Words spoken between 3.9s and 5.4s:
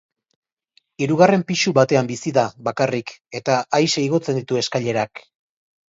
igotzen ditu eskailerak.